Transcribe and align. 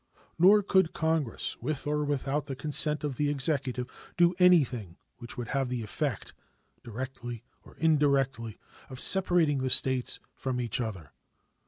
Nor 0.39 0.63
could 0.63 0.93
Congress, 0.93 1.57
with 1.61 1.85
or 1.85 2.03
without 2.03 2.47
the 2.47 2.55
consent 2.55 3.03
of 3.03 3.17
the 3.17 3.29
Executive, 3.29 3.87
do 4.17 4.33
anything 4.39 4.97
which 5.19 5.37
would 5.37 5.49
have 5.49 5.69
the 5.69 5.83
effect, 5.83 6.33
directly 6.83 7.43
or 7.61 7.75
indirectly, 7.75 8.57
of 8.89 8.99
separating 8.99 9.59
the 9.59 9.69
States 9.69 10.19
from 10.33 10.59
each 10.59 10.81
other. 10.81 11.11